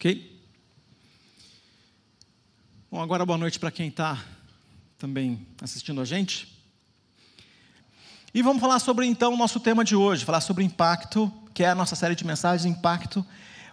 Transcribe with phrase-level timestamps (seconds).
[0.00, 0.40] Ok?
[2.90, 4.18] Bom, agora boa noite para quem está
[4.96, 6.48] também assistindo a gente.
[8.32, 11.68] E vamos falar sobre então o nosso tema de hoje, falar sobre impacto, que é
[11.68, 13.22] a nossa série de mensagens Impacto.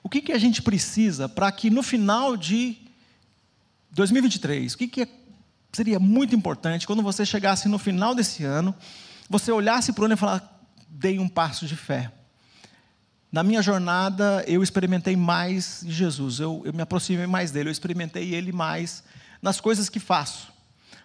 [0.04, 2.78] O que, que a gente precisa para que no final de
[3.92, 5.08] 2023, o que, que é,
[5.72, 8.76] seria muito importante quando você chegasse no final desse ano,
[9.30, 10.44] você olhasse para o ano e falasse,
[10.90, 12.12] dei um passo de fé.
[13.32, 17.72] Na minha jornada, eu experimentei mais de Jesus, eu, eu me aproximei mais dele, eu
[17.72, 19.04] experimentei ele mais
[19.42, 20.48] nas coisas que faço.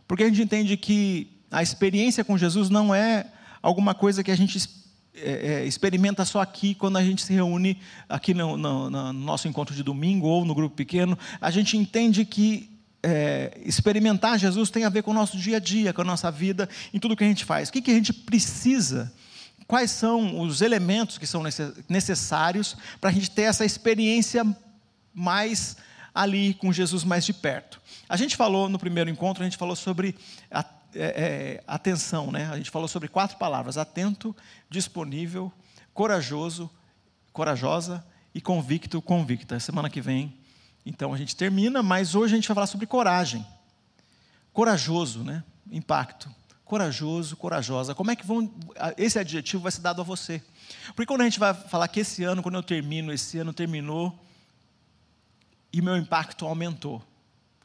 [0.07, 3.27] Porque a gente entende que a experiência com Jesus não é
[3.61, 4.59] alguma coisa que a gente
[5.15, 5.31] é,
[5.63, 9.75] é, experimenta só aqui, quando a gente se reúne aqui no, no, no, nosso encontro
[9.75, 11.19] de domingo ou no grupo pequeno.
[11.41, 12.71] A gente entende que
[13.03, 16.31] é, experimentar Jesus tem a ver com o nosso dia a dia, com a nossa
[16.31, 17.69] vida, em tudo que a gente faz.
[17.69, 19.13] O que, que a gente precisa
[19.73, 21.43] quais são os elementos que são
[21.89, 24.45] necessários para a gente ter essa experiência
[25.15, 25.79] mais
[26.15, 27.81] ali com Jesus mais de perto.
[28.07, 30.15] A gente falou no primeiro encontro, a gente falou sobre
[30.51, 30.63] a,
[30.95, 32.51] é, é, atenção, né?
[32.53, 34.37] A gente falou sobre quatro palavras: atento,
[34.69, 35.51] disponível,
[35.95, 36.71] corajoso,
[37.33, 38.05] corajosa
[38.35, 39.59] e convicto, convicta.
[39.59, 40.37] Semana que vem,
[40.85, 43.43] então a gente termina, mas hoje a gente vai falar sobre coragem.
[44.53, 45.43] Corajoso, né?
[45.71, 46.29] Impacto
[46.73, 47.95] corajoso, corajosa.
[47.95, 48.51] Como é que vão.
[48.97, 50.43] Esse adjetivo vai ser dado a você.
[50.97, 54.19] Porque quando a gente vai falar que esse ano, quando eu termino, esse ano terminou
[55.71, 57.03] e meu impacto aumentou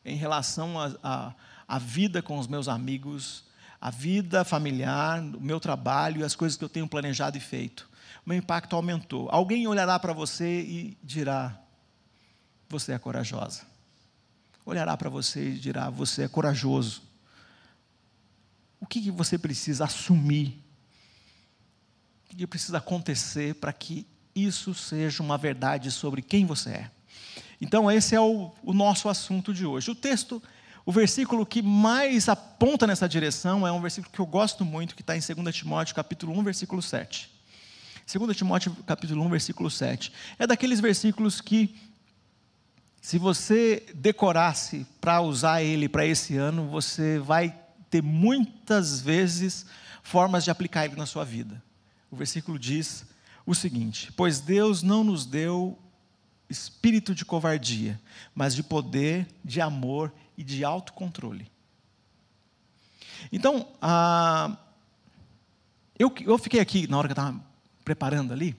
[0.03, 0.73] em relação
[1.05, 3.45] à vida com os meus amigos,
[3.79, 7.89] a vida familiar, o meu trabalho e as coisas que eu tenho planejado e feito.
[8.25, 9.29] Meu impacto aumentou.
[9.31, 11.57] Alguém olhará para você e dirá:
[12.67, 13.61] Você é corajosa.
[14.65, 17.07] Olhará para você e dirá: Você é corajoso.
[18.79, 20.63] O que você precisa assumir?
[22.25, 26.91] O que precisa acontecer para que isso seja uma verdade sobre quem você é?
[27.59, 29.89] Então, esse é o, o nosso assunto de hoje.
[29.89, 30.41] O texto,
[30.85, 35.01] o versículo que mais aponta nessa direção é um versículo que eu gosto muito, que
[35.01, 37.31] está em 2 Timóteo, capítulo 1, versículo 7.
[38.05, 40.13] 2 Timóteo, capítulo 1, versículo 7.
[40.37, 41.75] É daqueles versículos que,
[43.01, 47.53] se você decorasse para usar ele para esse ano, você vai
[47.89, 49.65] ter muitas vezes
[50.03, 51.61] formas de aplicar ele na sua vida.
[52.09, 53.05] O versículo diz
[53.45, 55.77] o seguinte: Pois Deus não nos deu
[56.49, 57.99] espírito de covardia,
[58.33, 61.51] mas de poder, de amor e de autocontrole.
[63.31, 64.57] Então, ah,
[65.97, 67.41] eu, eu fiquei aqui na hora que eu estava
[67.83, 68.55] preparando ali,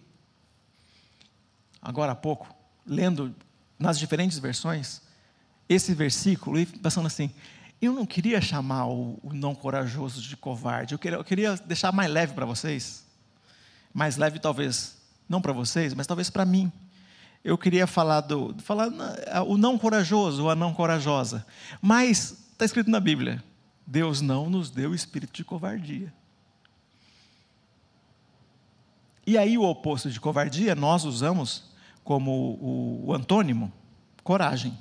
[1.81, 3.35] agora há pouco, lendo
[3.79, 5.01] nas diferentes versões,
[5.69, 7.33] esse versículo e pensando assim:
[7.81, 12.11] eu não queria chamar o, não corajoso de covarde, eu queria, eu queria deixar mais
[12.11, 13.07] leve para vocês.
[13.95, 14.97] Mais leve, talvez,
[15.29, 16.73] não para vocês, mas talvez para mim.
[17.45, 18.55] Eu queria falar do.
[18.59, 18.89] Falar
[19.47, 21.47] o não corajoso ou a não corajosa.
[21.81, 23.43] Mas está escrito na Bíblia:
[23.87, 26.13] Deus não nos deu espírito de covardia.
[29.25, 31.71] E aí o oposto de covardia nós usamos
[32.03, 33.73] como o, o antônimo,
[34.25, 34.77] coragem.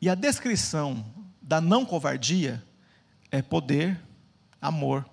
[0.00, 1.04] E a descrição
[1.40, 2.62] da não covardia
[3.30, 4.00] é poder,
[4.60, 5.08] amor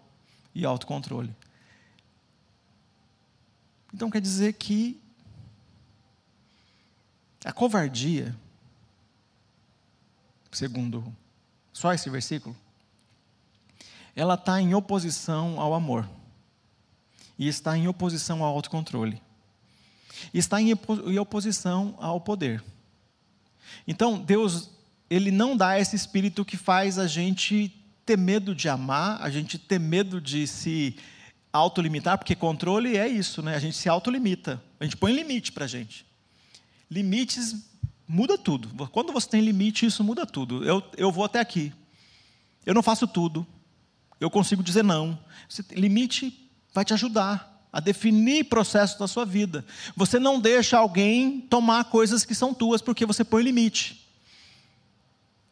[0.54, 1.36] e autocontrole.
[3.94, 5.00] Então quer dizer que
[7.46, 8.36] a covardia,
[10.52, 11.14] segundo
[11.72, 12.56] só esse versículo,
[14.16, 16.10] ela está em oposição ao amor.
[17.38, 19.22] E está em oposição ao autocontrole.
[20.34, 20.72] Está em
[21.20, 22.64] oposição ao poder.
[23.88, 24.70] Então, Deus,
[25.10, 27.72] Ele não dá esse espírito que faz a gente
[28.06, 30.96] ter medo de amar, a gente ter medo de se
[31.52, 33.56] autolimitar, porque controle é isso, né?
[33.56, 36.06] A gente se autolimita, a gente põe limite para a gente.
[36.90, 37.56] Limites
[38.08, 38.88] muda tudo.
[38.90, 40.64] Quando você tem limite, isso muda tudo.
[40.64, 41.72] Eu, eu vou até aqui.
[42.66, 43.46] Eu não faço tudo.
[44.20, 45.18] Eu consigo dizer não.
[45.72, 49.66] limite vai te ajudar a definir processos da sua vida.
[49.96, 54.08] Você não deixa alguém tomar coisas que são tuas porque você põe limite.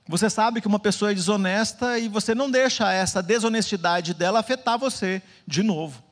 [0.07, 4.77] Você sabe que uma pessoa é desonesta e você não deixa essa desonestidade dela afetar
[4.77, 6.03] você de novo.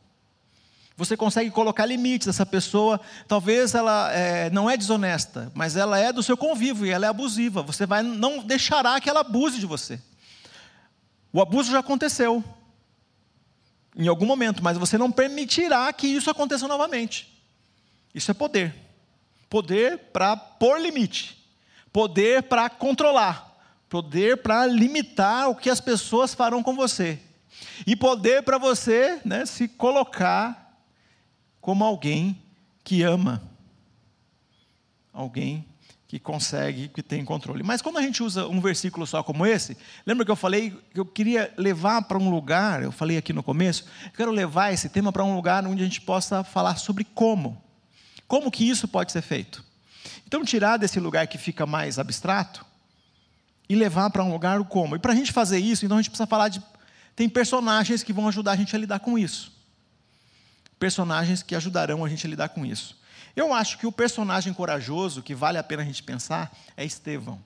[0.98, 2.28] Você consegue colocar limites.
[2.28, 6.90] Essa pessoa, talvez ela é, não é desonesta, mas ela é do seu convívio e
[6.90, 7.62] ela é abusiva.
[7.62, 10.02] Você vai, não deixará que ela abuse de você.
[11.32, 12.44] O abuso já aconteceu
[13.96, 17.28] em algum momento, mas você não permitirá que isso aconteça novamente.
[18.14, 18.76] Isso é poder.
[19.50, 21.38] Poder para pôr limite,
[21.92, 23.58] poder para controlar,
[23.90, 27.20] poder para limitar o que as pessoas farão com você,
[27.86, 30.78] e poder para você né, se colocar
[31.60, 32.40] como alguém
[32.84, 33.42] que ama.
[35.12, 35.69] alguém
[36.10, 37.62] que consegue, que tem controle.
[37.62, 39.78] Mas quando a gente usa um versículo só como esse,
[40.08, 43.44] lembra que eu falei que eu queria levar para um lugar, eu falei aqui no
[43.44, 47.04] começo, eu quero levar esse tema para um lugar onde a gente possa falar sobre
[47.04, 47.64] como.
[48.28, 49.64] Como que isso pode ser feito?
[50.26, 52.66] Então, tirar desse lugar que fica mais abstrato
[53.70, 54.96] e levar para um lugar o como.
[54.96, 56.60] E para a gente fazer isso, então a gente precisa falar de.
[57.16, 59.52] Tem personagens que vão ajudar a gente a lidar com isso.
[60.80, 62.99] Personagens que ajudarão a gente a lidar com isso.
[63.40, 67.40] Eu acho que o personagem corajoso que vale a pena a gente pensar é Estevão.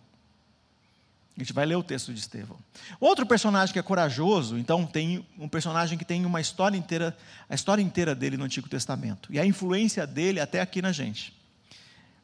[1.37, 2.57] A gente vai ler o texto de Estevão.
[2.99, 7.15] Outro personagem que é corajoso, então tem um personagem que tem uma história inteira,
[7.47, 11.31] a história inteira dele no Antigo Testamento e a influência dele até aqui na gente.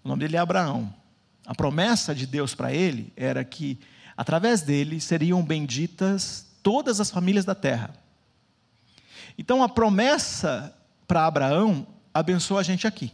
[0.04, 0.92] O nome dele é Abraão.
[1.46, 3.80] A promessa de Deus para ele era que
[4.18, 7.94] através dele seriam benditas todas as famílias da terra.
[9.38, 10.76] Então a promessa
[11.08, 13.14] para Abraão abençoa a gente aqui.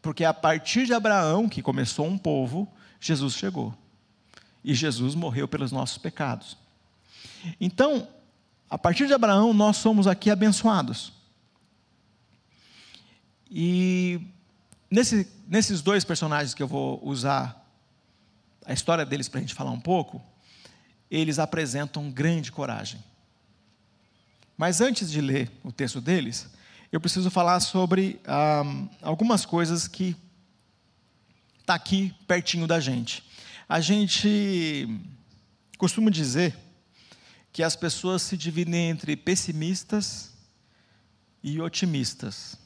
[0.00, 3.74] Porque a partir de Abraão, que começou um povo, Jesus chegou.
[4.64, 6.56] E Jesus morreu pelos nossos pecados.
[7.60, 8.08] Então,
[8.68, 11.12] a partir de Abraão, nós somos aqui abençoados.
[13.50, 14.20] E
[14.90, 17.66] nesse, nesses dois personagens que eu vou usar
[18.64, 20.22] a história deles para a gente falar um pouco,
[21.10, 23.02] eles apresentam grande coragem.
[24.56, 26.50] Mas antes de ler o texto deles,
[26.90, 28.62] eu preciso falar sobre ah,
[29.02, 30.16] algumas coisas que
[31.60, 33.22] está aqui pertinho da gente.
[33.68, 34.88] A gente
[35.76, 36.56] costuma dizer
[37.52, 40.32] que as pessoas se dividem entre pessimistas
[41.42, 42.56] e otimistas.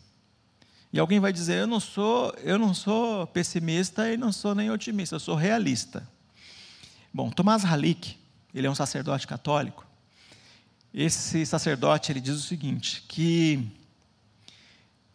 [0.93, 4.71] E alguém vai dizer: "Eu não sou, eu não sou pessimista e não sou nem
[4.71, 6.09] otimista, eu sou realista".
[7.13, 8.17] Bom, Tomás Halik,
[8.55, 9.85] ele é um sacerdote católico.
[10.95, 13.82] Esse sacerdote ele diz o seguinte, que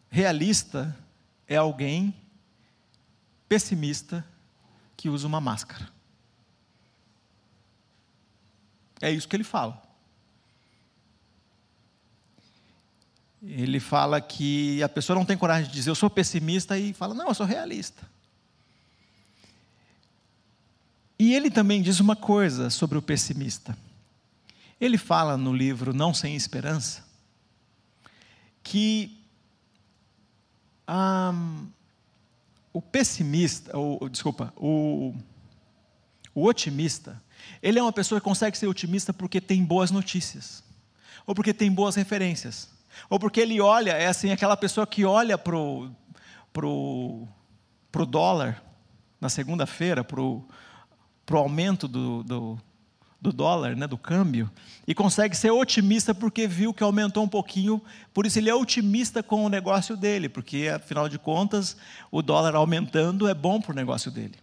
[0.10, 0.96] Realista
[1.48, 2.14] é alguém
[3.48, 4.26] pessimista
[4.96, 5.90] que usa uma máscara.
[9.00, 9.82] É isso que ele fala.
[13.44, 17.14] Ele fala que a pessoa não tem coragem de dizer eu sou pessimista e fala,
[17.14, 18.10] não, eu sou realista.
[21.20, 23.78] E ele também diz uma coisa sobre o pessimista.
[24.80, 27.06] Ele fala no livro Não Sem Esperança
[28.64, 29.17] que
[32.74, 35.14] o pessimista, ou, desculpa, o,
[36.34, 37.22] o otimista,
[37.62, 40.64] ele é uma pessoa que consegue ser otimista porque tem boas notícias,
[41.26, 42.70] ou porque tem boas referências,
[43.10, 45.92] ou porque ele olha, é assim, aquela pessoa que olha para o
[46.54, 47.28] pro,
[47.92, 48.64] pro dólar
[49.20, 50.44] na segunda-feira, para o
[51.32, 52.62] aumento do, do,
[53.28, 54.50] do dólar, né, do câmbio,
[54.88, 57.82] e consegue ser otimista porque viu que aumentou um pouquinho,
[58.14, 61.76] por isso ele é otimista com o negócio dele, porque afinal de contas,
[62.10, 64.36] o dólar aumentando é bom para o negócio dele.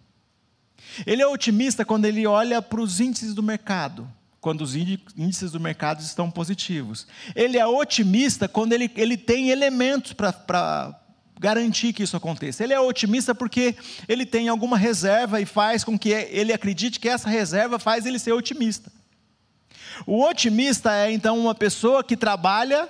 [1.07, 4.09] Ele é otimista quando ele olha para os índices do mercado,
[4.41, 7.07] quando os índices do mercado estão positivos.
[7.35, 11.01] Ele é otimista quando ele, ele tem elementos para
[11.39, 12.63] garantir que isso aconteça.
[12.63, 13.77] Ele é otimista porque
[14.09, 18.19] ele tem alguma reserva e faz com que ele acredite que essa reserva faz ele
[18.19, 18.91] ser otimista.
[20.07, 22.89] O otimista é então uma pessoa que trabalha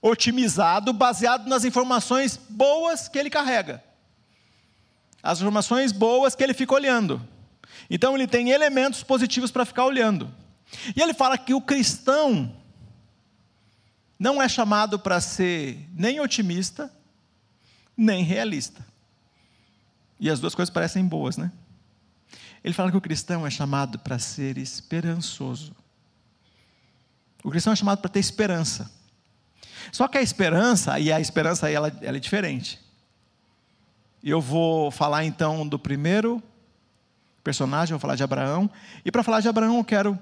[0.00, 3.82] otimizado, baseado nas informações boas que ele carrega.
[5.22, 7.20] As informações boas que ele fica olhando.
[7.90, 10.32] Então ele tem elementos positivos para ficar olhando.
[10.94, 12.54] E ele fala que o cristão
[14.18, 16.90] não é chamado para ser nem otimista,
[17.96, 18.84] nem realista.
[20.18, 21.52] E as duas coisas parecem boas, né?
[22.62, 25.74] Ele fala que o cristão é chamado para ser esperançoso.
[27.44, 28.90] O cristão é chamado para ter esperança.
[29.92, 32.80] Só que a esperança, e a esperança ela, ela é diferente.
[34.22, 36.42] Eu vou falar então do primeiro
[37.44, 38.68] personagem, vou falar de Abraão.
[39.04, 40.18] E para falar de Abraão, eu quero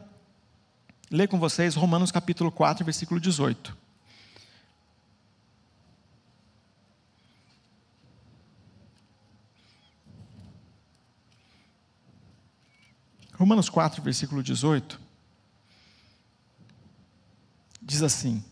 [1.11, 3.84] ler com vocês Romanos capítulo 4, versículo 18.
[13.37, 15.01] Romanos 4, versículo 18,
[17.83, 18.43] diz assim: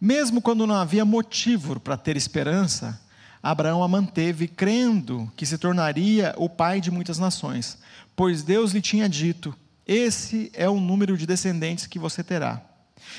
[0.00, 3.00] Mesmo quando não havia motivo para ter esperança,
[3.42, 7.78] Abraão a manteve, crendo que se tornaria o pai de muitas nações,
[8.14, 9.52] pois Deus lhe tinha dito:
[9.84, 12.62] Esse é o número de descendentes que você terá.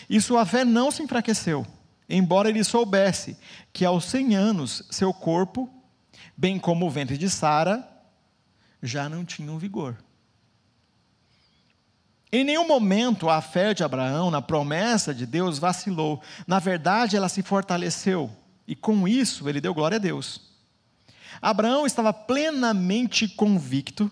[0.09, 1.67] E sua fé não se enfraqueceu,
[2.07, 3.35] embora ele soubesse
[3.73, 5.69] que aos cem anos seu corpo,
[6.37, 7.90] bem como o ventre de Sara,
[8.81, 9.97] já não tinham vigor.
[12.31, 16.21] Em nenhum momento a fé de Abraão na promessa de Deus vacilou.
[16.47, 18.31] Na verdade, ela se fortaleceu
[18.65, 20.49] e com isso ele deu glória a Deus.
[21.41, 24.09] Abraão estava plenamente convicto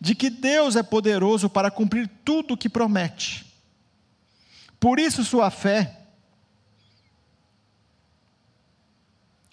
[0.00, 3.46] de que Deus é poderoso para cumprir tudo o que promete.
[4.78, 5.98] Por isso sua fé,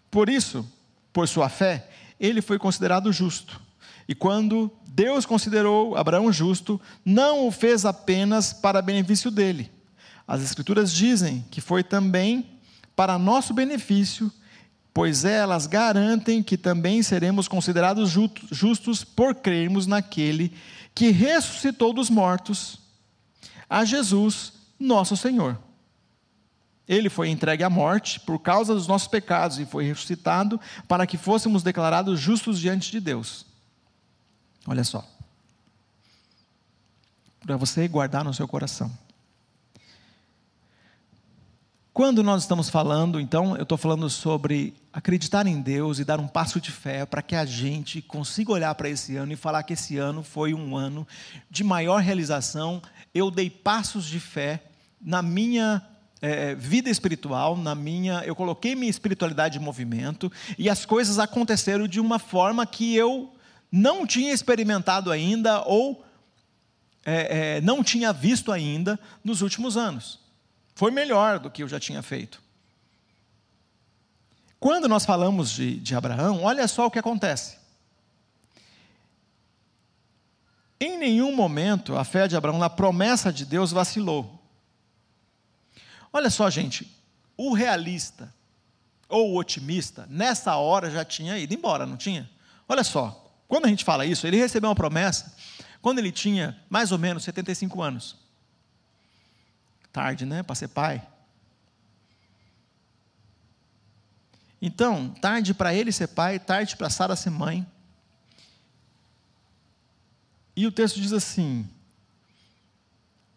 [0.09, 0.67] por isso,
[1.13, 1.87] por sua fé,
[2.19, 3.61] ele foi considerado justo.
[4.09, 9.71] E quando Deus considerou Abraão justo, não o fez apenas para benefício dele.
[10.27, 12.59] As Escrituras dizem que foi também
[12.95, 14.31] para nosso benefício,
[14.91, 18.09] pois elas garantem que também seremos considerados
[18.51, 20.55] justos por crermos naquele
[20.95, 22.79] que ressuscitou dos mortos,
[23.69, 25.55] a Jesus, nosso Senhor.
[26.87, 31.15] Ele foi entregue à morte por causa dos nossos pecados e foi ressuscitado para que
[31.15, 33.48] fôssemos declarados justos diante de Deus.
[34.69, 35.03] Olha só.
[37.39, 38.95] Para você guardar no seu coração.
[41.91, 46.27] Quando nós estamos falando, então, eu estou falando sobre acreditar em Deus e dar um
[46.27, 49.73] passo de fé para que a gente consiga olhar para esse ano e falar que
[49.73, 51.05] esse ano foi um ano
[51.49, 52.79] de maior realização.
[53.11, 54.61] Eu dei passos de fé
[55.01, 55.81] na minha
[56.21, 61.87] é, vida espiritual, na minha, eu coloquei minha espiritualidade em movimento e as coisas aconteceram
[61.87, 63.33] de uma forma que eu
[63.71, 66.03] não tinha experimentado ainda ou
[67.05, 70.19] é, é, não tinha visto ainda nos últimos anos.
[70.75, 72.41] Foi melhor do que eu já tinha feito.
[74.59, 77.57] Quando nós falamos de, de Abraão, olha só o que acontece.
[80.79, 84.39] Em nenhum momento a fé de Abraão na promessa de Deus vacilou.
[86.11, 86.89] Olha só, gente,
[87.37, 88.33] o realista
[89.07, 92.29] ou o otimista, nessa hora já tinha ido embora, não tinha?
[92.67, 93.18] Olha só,
[93.49, 95.35] quando a gente fala isso, ele recebeu uma promessa
[95.81, 98.15] quando ele tinha mais ou menos 75 anos.
[99.91, 101.05] Tarde, né, para ser pai.
[104.61, 107.65] Então, tarde para ele ser pai, tarde para Sara ser mãe.
[110.55, 111.67] E o texto diz assim: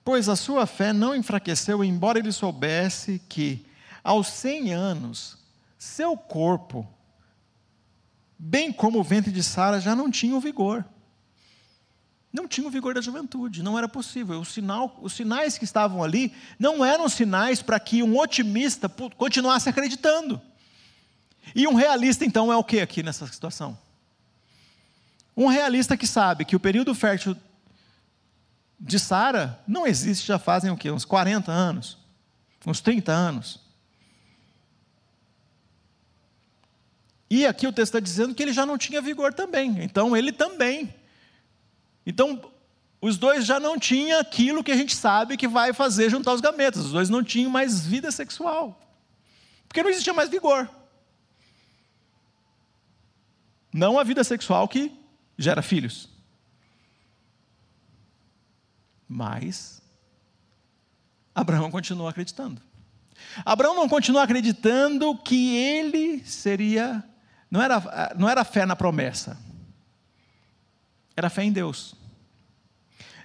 [0.05, 3.65] Pois a sua fé não enfraqueceu, embora ele soubesse que,
[4.05, 5.39] aos cem anos,
[5.79, 6.87] seu corpo,
[8.45, 10.85] bem como o ventre de Sara, já não tinha o vigor.
[12.33, 14.45] Não tinha o vigor da juventude, não era possível.
[14.45, 20.41] Sinal, os sinais que estavam ali não eram sinais para que um otimista continuasse acreditando.
[21.55, 23.79] E um realista, então, é o que aqui nessa situação?
[25.37, 27.37] Um realista que sabe que o período fértil
[28.81, 30.91] de Sara não existe já fazem o quê?
[30.91, 31.97] Uns 40 anos,
[32.67, 33.62] uns 30 anos.
[37.35, 39.83] E aqui o texto está dizendo que ele já não tinha vigor também.
[39.83, 40.95] Então ele também.
[42.05, 42.53] Então
[43.01, 46.43] os dois já não tinham aquilo que a gente sabe que vai fazer juntar os
[46.43, 46.85] gametas.
[46.85, 48.79] Os dois não tinham mais vida sexual.
[49.67, 50.69] Porque não existia mais vigor.
[53.73, 54.93] Não a vida sexual que
[55.39, 56.11] gera filhos.
[59.09, 59.81] Mas
[61.35, 62.61] Abraão continua acreditando.
[63.43, 67.03] Abraão não continua acreditando que ele seria.
[67.53, 69.37] Não era, não era fé na promessa,
[71.15, 71.95] era fé em Deus.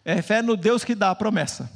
[0.04, 1.72] É fé no Deus que dá a promessa.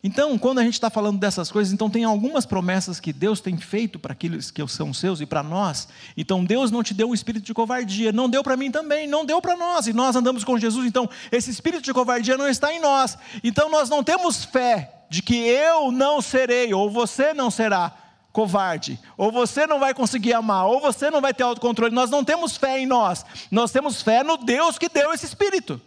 [0.00, 3.56] Então, quando a gente está falando dessas coisas, então tem algumas promessas que Deus tem
[3.56, 5.88] feito para aqueles que são seus e para nós.
[6.16, 9.26] Então, Deus não te deu um espírito de covardia, não deu para mim também, não
[9.26, 9.88] deu para nós.
[9.88, 13.18] E nós andamos com Jesus, então esse espírito de covardia não está em nós.
[13.42, 18.05] Então, nós não temos fé de que eu não serei ou você não será
[18.36, 21.94] covarde, ou você não vai conseguir amar, ou você não vai ter autocontrole.
[21.94, 23.24] Nós não temos fé em nós.
[23.50, 25.80] Nós temos fé no Deus que deu esse espírito.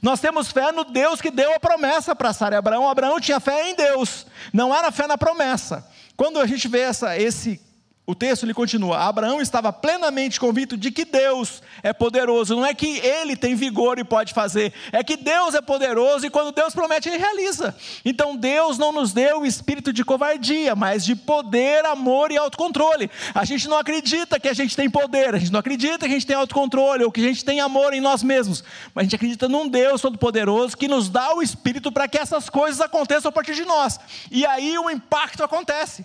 [0.00, 2.88] Nós temos fé no Deus que deu a promessa para Sara e Abraão.
[2.88, 5.84] Abraão tinha fé em Deus, não era fé na promessa.
[6.16, 7.60] Quando a gente vê essa, esse
[8.06, 12.54] o texto ele continua: Abraão estava plenamente convicto de que Deus é poderoso.
[12.54, 16.30] Não é que ele tem vigor e pode fazer, é que Deus é poderoso e
[16.30, 17.74] quando Deus promete, ele realiza.
[18.04, 23.10] Então Deus não nos deu o espírito de covardia, mas de poder, amor e autocontrole.
[23.34, 26.18] A gente não acredita que a gente tem poder, a gente não acredita que a
[26.18, 28.62] gente tem autocontrole ou que a gente tem amor em nós mesmos,
[28.94, 32.48] mas a gente acredita num Deus todo-poderoso que nos dá o espírito para que essas
[32.48, 33.98] coisas aconteçam a partir de nós.
[34.30, 36.04] E aí o impacto acontece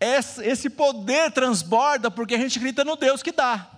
[0.00, 3.68] esse poder transborda porque a gente acredita no Deus que dá,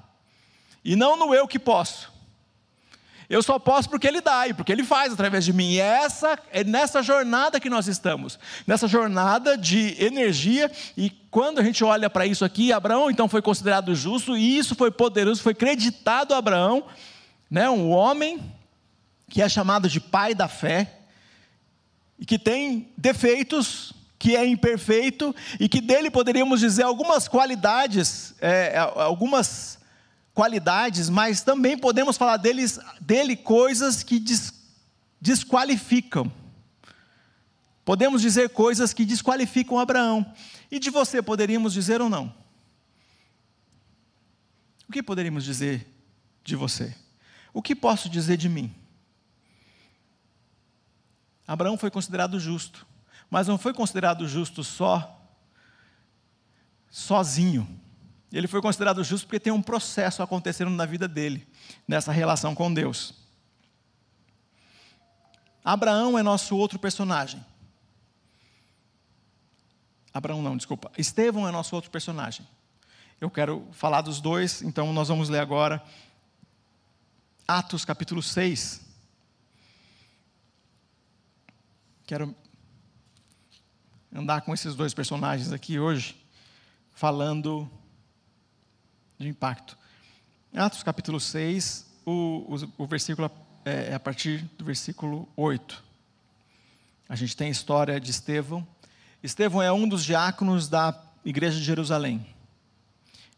[0.85, 2.13] e não no eu que posso.
[3.33, 5.71] Eu só posso porque Ele dá e porque Ele faz através de mim.
[5.71, 10.71] E é, essa, é nessa jornada que nós estamos, nessa jornada de energia.
[10.99, 14.75] E quando a gente olha para isso aqui, Abraão então foi considerado justo, e isso
[14.75, 16.85] foi poderoso, foi creditado a Abraão,
[17.51, 18.39] né, um homem
[19.31, 20.99] que é chamado de pai da fé,
[22.19, 28.79] e que tem defeitos, que é imperfeito e que dele poderíamos dizer algumas qualidades, é,
[28.79, 29.81] algumas
[30.33, 34.55] qualidades, mas também podemos falar deles, dele coisas que des,
[35.21, 36.31] desqualificam.
[37.85, 40.33] Podemos dizer coisas que desqualificam Abraão.
[40.71, 42.33] E de você poderíamos dizer ou não?
[44.89, 45.85] O que poderíamos dizer
[46.45, 46.95] de você?
[47.53, 48.73] O que posso dizer de mim?
[51.45, 52.87] Abraão foi considerado justo,
[53.33, 55.19] mas não foi considerado justo só
[56.91, 57.67] sozinho.
[58.31, 61.49] Ele foi considerado justo porque tem um processo acontecendo na vida dele,
[61.89, 63.15] nessa relação com Deus.
[65.65, 67.43] Abraão é nosso outro personagem.
[70.13, 70.93] Abraão não, desculpa.
[70.99, 72.47] Estevão é nosso outro personagem.
[73.19, 75.83] Eu quero falar dos dois, então nós vamos ler agora
[77.49, 78.83] Atos capítulo 6.
[82.05, 82.42] Quero
[84.15, 86.17] andar com esses dois personagens aqui hoje,
[86.93, 87.71] falando
[89.19, 89.79] de impacto.
[90.55, 93.31] Atos capítulo 6, o, o, o versículo
[93.65, 95.83] é, é a partir do versículo 8.
[97.09, 98.67] A gente tem a história de Estevão.
[99.23, 102.27] Estevão é um dos diáconos da igreja de Jerusalém.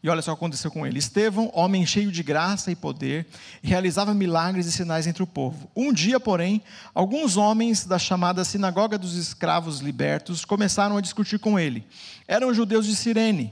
[0.05, 0.99] E olha só o que aconteceu com ele.
[0.99, 3.25] Estevão, homem cheio de graça e poder,
[3.63, 5.67] realizava milagres e sinais entre o povo.
[5.75, 6.61] Um dia, porém,
[6.93, 11.83] alguns homens da chamada Sinagoga dos Escravos Libertos começaram a discutir com ele.
[12.27, 13.51] Eram judeus de Cirene,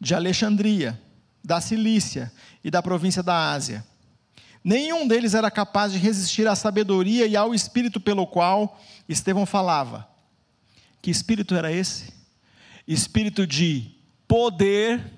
[0.00, 0.96] de Alexandria,
[1.42, 2.32] da Cilícia
[2.62, 3.84] e da província da Ásia.
[4.62, 10.08] Nenhum deles era capaz de resistir à sabedoria e ao espírito pelo qual Estevão falava.
[11.02, 12.12] Que espírito era esse?
[12.86, 14.00] Espírito de
[14.32, 15.12] poder,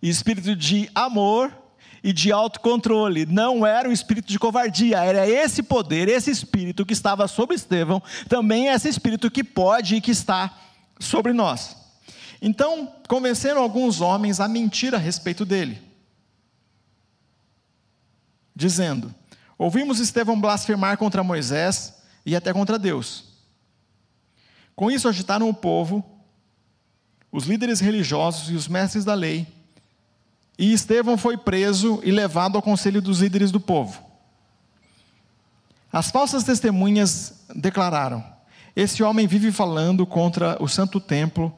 [0.00, 1.52] espírito de amor
[2.00, 3.26] e de autocontrole.
[3.26, 8.00] Não era um espírito de covardia, era esse poder, esse espírito que estava sobre Estevão,
[8.28, 10.56] também é esse espírito que pode e que está
[11.00, 11.76] sobre nós.
[12.40, 15.82] Então, convenceram alguns homens a mentir a respeito dele,
[18.54, 19.12] dizendo:
[19.58, 23.24] Ouvimos Estevão blasfemar contra Moisés e até contra Deus.
[24.76, 26.13] Com isso agitaram o povo
[27.34, 29.44] os líderes religiosos e os mestres da lei.
[30.56, 34.00] E Estevão foi preso e levado ao conselho dos líderes do povo.
[35.92, 38.24] As falsas testemunhas declararam:
[38.76, 41.52] Esse homem vive falando contra o santo templo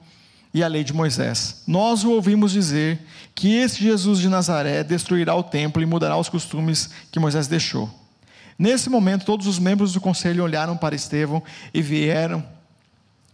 [0.55, 1.63] e a lei de Moisés.
[1.67, 2.99] Nós o ouvimos dizer
[3.35, 7.91] que esse Jesus de Nazaré destruirá o templo e mudará os costumes que Moisés deixou.
[8.59, 11.43] Nesse momento, todos os membros do conselho olharam para Estevão
[11.75, 12.56] e vieram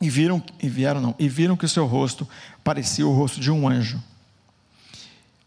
[0.03, 2.29] e viram, e vieram não, e viram que o seu rosto
[2.65, 4.03] parecia o rosto de um anjo.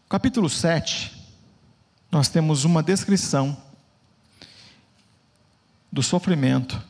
[0.08, 1.12] Capítulo 7,
[2.10, 3.62] nós temos uma descrição
[5.92, 6.82] do sofrimento,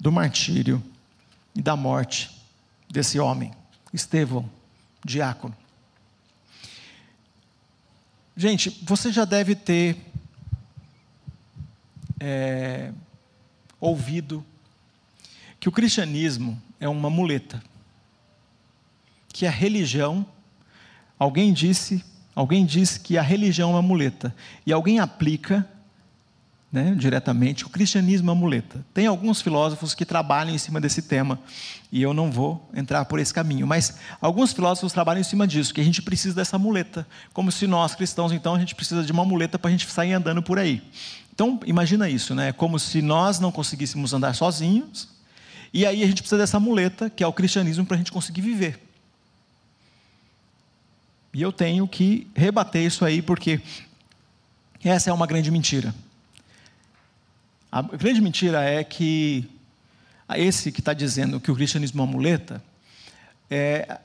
[0.00, 0.82] do martírio
[1.54, 2.28] e da morte
[2.90, 3.52] desse homem,
[3.92, 4.50] Estevão,
[5.04, 5.56] diácono.
[8.36, 9.96] Gente, você já deve ter
[12.18, 12.92] é,
[13.78, 14.44] ouvido
[15.60, 17.62] que o cristianismo é uma muleta.
[19.28, 20.26] Que a religião,
[21.18, 22.02] alguém disse,
[22.34, 24.34] alguém disse que a religião é uma muleta.
[24.66, 25.68] E alguém aplica
[26.72, 28.84] né, diretamente, o cristianismo é uma muleta.
[28.94, 31.38] Tem alguns filósofos que trabalham em cima desse tema,
[31.90, 35.74] e eu não vou entrar por esse caminho, mas alguns filósofos trabalham em cima disso,
[35.74, 39.10] que a gente precisa dessa muleta, como se nós cristãos, então, a gente precisa de
[39.10, 40.80] uma muleta para a gente sair andando por aí.
[41.34, 42.52] Então, imagina isso, né?
[42.52, 45.08] Como se nós não conseguíssemos andar sozinhos,
[45.72, 48.40] e aí a gente precisa dessa muleta, que é o cristianismo, para a gente conseguir
[48.40, 48.80] viver.
[51.32, 53.60] E eu tenho que rebater isso aí, porque
[54.82, 55.94] essa é uma grande mentira.
[57.70, 59.48] A grande mentira é que
[60.34, 62.62] esse que está dizendo que o cristianismo é uma muleta,
[63.48, 64.00] é,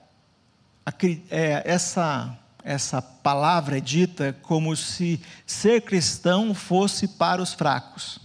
[1.31, 8.24] é, essa, essa palavra é dita como se ser cristão fosse para os fracos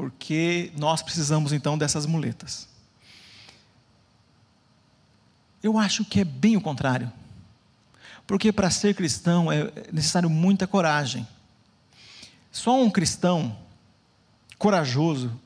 [0.00, 2.66] porque nós precisamos então dessas muletas.
[5.62, 7.12] Eu acho que é bem o contrário.
[8.26, 11.28] Porque para ser cristão é necessário muita coragem.
[12.50, 13.54] Só um cristão
[14.56, 15.38] corajoso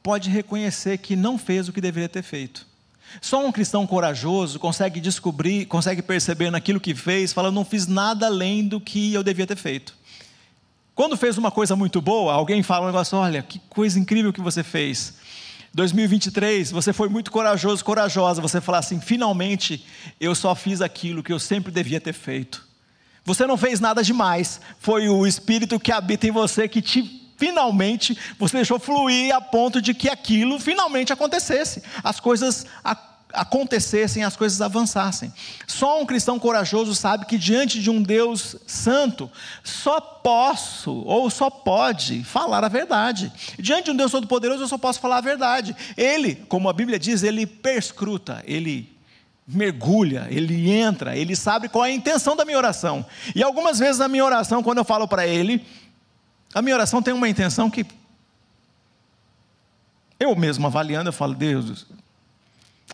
[0.00, 2.64] pode reconhecer que não fez o que deveria ter feito.
[3.20, 8.26] Só um cristão corajoso consegue descobrir, consegue perceber naquilo que fez, falando, não fiz nada
[8.26, 9.96] além do que eu devia ter feito.
[10.96, 14.40] Quando fez uma coisa muito boa, alguém fala um negócio: olha, que coisa incrível que
[14.40, 15.12] você fez.
[15.74, 18.40] 2023, você foi muito corajoso, corajosa.
[18.40, 19.84] Você fala assim: finalmente
[20.18, 22.66] eu só fiz aquilo que eu sempre devia ter feito.
[23.26, 28.16] Você não fez nada demais, foi o Espírito que habita em você que te finalmente
[28.38, 31.82] você deixou fluir a ponto de que aquilo finalmente acontecesse.
[32.02, 32.64] As coisas
[33.36, 35.32] acontecessem, as coisas avançassem.
[35.66, 39.30] Só um cristão corajoso sabe que diante de um Deus santo,
[39.62, 43.32] só posso ou só pode falar a verdade.
[43.58, 45.76] Diante de um Deus todo-poderoso, eu só posso falar a verdade.
[45.96, 48.96] Ele, como a Bíblia diz, ele perscruta, ele
[49.46, 53.06] mergulha, ele entra, ele sabe qual é a intenção da minha oração.
[53.34, 55.64] E algumas vezes na minha oração, quando eu falo para ele,
[56.52, 57.86] a minha oração tem uma intenção que
[60.18, 61.86] eu mesmo avaliando, eu falo, Deus,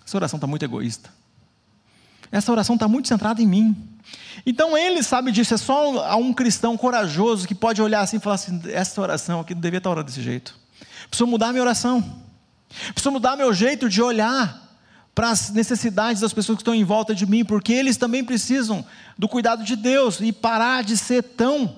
[0.04, 1.10] essa oração está muito egoísta.
[2.30, 3.76] Essa oração está muito centrada em mim.
[4.44, 8.36] Então ele sabe disso, é só um cristão corajoso que pode olhar assim e falar
[8.36, 10.58] assim: essa oração aqui não devia estar orando desse jeito.
[11.08, 12.22] Preciso mudar a minha oração.
[12.94, 14.62] Preciso mudar meu jeito de olhar
[15.14, 18.84] para as necessidades das pessoas que estão em volta de mim, porque eles também precisam
[19.18, 21.76] do cuidado de Deus e parar de ser tão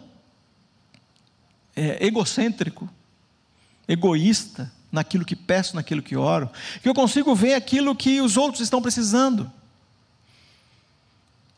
[1.75, 2.89] é, egocêntrico,
[3.89, 6.49] egoísta naquilo que peço, naquilo que oro,
[6.81, 9.51] que eu consigo ver aquilo que os outros estão precisando.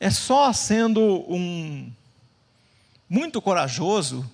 [0.00, 1.92] É só sendo um
[3.08, 4.28] muito corajoso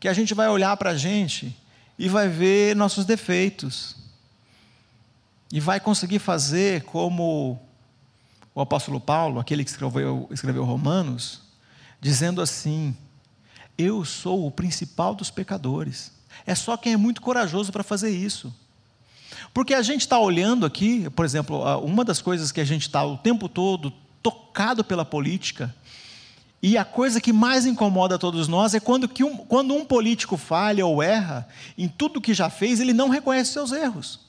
[0.00, 1.56] que a gente vai olhar para a gente
[1.98, 3.96] e vai ver nossos defeitos.
[5.52, 7.60] E vai conseguir fazer como
[8.54, 11.42] o apóstolo Paulo, aquele que escreveu, escreveu Romanos,
[12.00, 12.96] dizendo assim:
[13.78, 16.13] Eu sou o principal dos pecadores.
[16.46, 18.52] É só quem é muito corajoso para fazer isso.
[19.52, 23.04] Porque a gente está olhando aqui, por exemplo, uma das coisas que a gente está
[23.04, 23.92] o tempo todo
[24.22, 25.74] tocado pela política,
[26.62, 30.38] e a coisa que mais incomoda todos nós é quando, que um, quando um político
[30.38, 34.23] falha ou erra em tudo que já fez, ele não reconhece seus erros.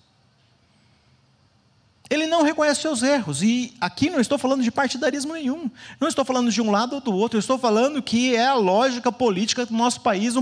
[2.10, 3.42] Ele não reconhece seus erros.
[3.42, 5.70] E aqui não estou falando de partidarismo nenhum.
[6.00, 7.38] Não estou falando de um lado ou do outro.
[7.38, 10.36] Eu estou falando que é a lógica política do nosso país.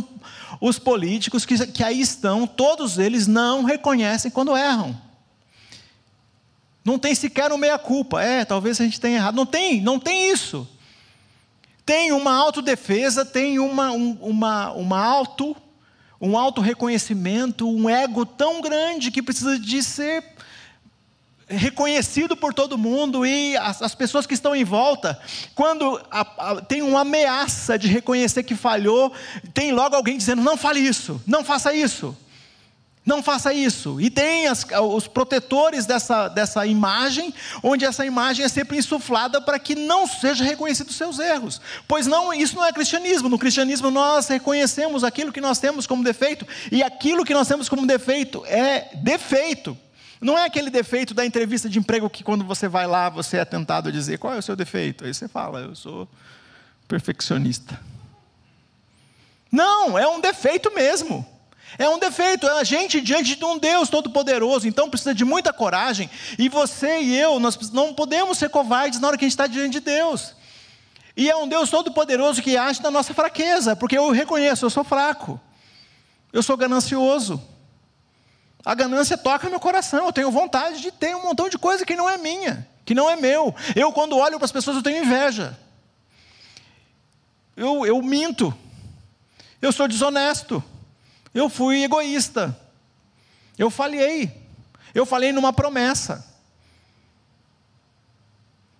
[0.59, 4.99] Os políticos que, que aí estão, todos eles não reconhecem quando erram.
[6.83, 8.21] Não tem sequer uma meia-culpa.
[8.21, 9.35] É, talvez a gente tenha errado.
[9.35, 10.67] Não tem, não tem isso.
[11.85, 15.55] Tem uma autodefesa, tem uma, um, uma, uma auto,
[16.19, 20.32] um auto-reconhecimento, um ego tão grande que precisa de ser
[21.57, 25.19] reconhecido por todo mundo e as, as, pessoas que estão em volta,
[25.55, 29.11] quando a, a, tem uma ameaça de reconhecer que falhou,
[29.53, 32.15] tem logo alguém dizendo: não fale isso, não faça isso,
[33.05, 33.99] não faça isso.
[33.99, 39.59] E tem as, os protetores dessa, dessa imagem, onde essa imagem é sempre insuflada para
[39.59, 41.59] que não seja reconhecido os seus erros.
[41.87, 43.29] Pois não, isso não é cristianismo.
[43.29, 47.67] No cristianismo nós reconhecemos aquilo que nós temos como defeito, e aquilo que nós temos
[47.67, 49.77] como defeito é defeito.
[50.23, 53.45] Não é aquele defeito da entrevista de emprego que quando você vai lá, você é
[53.45, 55.03] tentado a dizer qual é o seu defeito.
[55.03, 56.07] Aí você fala, eu sou
[56.87, 57.79] perfeccionista.
[59.51, 61.25] Não, é um defeito mesmo.
[61.77, 65.51] É um defeito, é a gente diante de um Deus todo-poderoso, então precisa de muita
[65.51, 66.09] coragem.
[66.37, 69.47] E você e eu, nós não podemos ser covardes na hora que a gente está
[69.47, 70.35] diante de Deus.
[71.17, 74.83] E é um Deus todo-poderoso que age na nossa fraqueza, porque eu reconheço, eu sou
[74.83, 75.39] fraco,
[76.31, 77.41] eu sou ganancioso,
[78.65, 80.05] a ganância toca meu coração.
[80.05, 83.09] Eu tenho vontade de ter um montão de coisa que não é minha, que não
[83.09, 83.53] é meu.
[83.75, 85.57] Eu, quando olho para as pessoas, eu tenho inveja.
[87.55, 88.55] Eu, eu minto.
[89.61, 90.63] Eu sou desonesto.
[91.33, 92.57] Eu fui egoísta.
[93.57, 94.31] Eu falhei.
[94.93, 96.25] Eu falei numa promessa.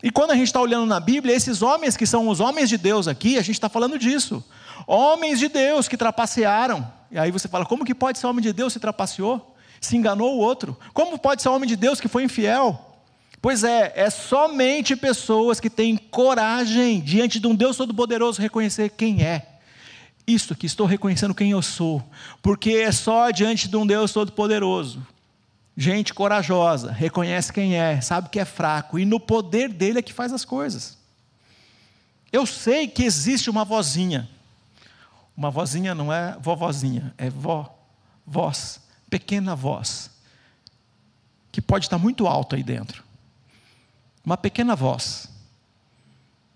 [0.01, 2.77] E quando a gente está olhando na Bíblia, esses homens que são os homens de
[2.77, 4.43] Deus aqui, a gente está falando disso.
[4.85, 6.91] Homens de Deus que trapacearam.
[7.09, 9.52] E aí você fala, como que pode ser homem de Deus se trapaceou?
[9.85, 10.77] Se enganou o outro.
[10.93, 12.93] Como pode ser homem de Deus que foi infiel?
[13.41, 19.21] Pois é, é somente pessoas que têm coragem diante de um Deus Todo-Poderoso reconhecer quem
[19.21, 19.57] é.
[20.25, 22.01] Isso que estou reconhecendo quem eu sou,
[22.41, 25.05] porque é só diante de um Deus Todo-Poderoso.
[25.75, 30.13] Gente corajosa, reconhece quem é, sabe que é fraco, e no poder dele é que
[30.13, 30.97] faz as coisas.
[32.31, 34.29] Eu sei que existe uma vozinha,
[35.35, 37.77] uma vozinha não é vovozinha, é vó,
[38.25, 38.79] voz,
[39.13, 40.09] pequena voz,
[41.51, 43.03] que pode estar muito alto aí dentro.
[44.25, 45.29] Uma pequena voz,